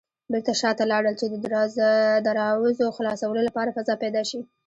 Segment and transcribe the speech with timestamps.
[0.31, 1.35] بېرته شاته لاړل چې د
[2.27, 4.39] دراوزو خلاصولو لپاره فضا پيدا شي.